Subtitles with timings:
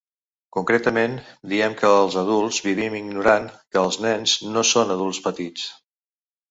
[0.55, 1.17] Concretament,
[1.51, 5.73] diem que els adults vivim ignorant que els nens no són adults petits.